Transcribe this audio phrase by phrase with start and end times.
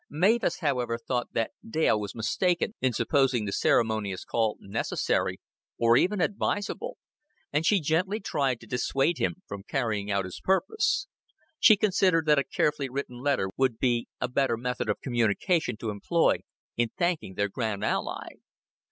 [0.09, 5.39] Mavis, however, thought that Dale was mistaken in supposing the ceremonious call necessary
[5.77, 6.97] or even advisable,
[7.53, 11.05] and she gently tried to dissuade him from carrying out his purpose.
[11.59, 15.91] She considered that a carefully written letter would be a better method of communication to
[15.91, 16.37] employ
[16.75, 18.37] in thanking their grand ally.